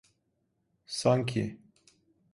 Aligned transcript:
Sanki. 0.87 1.57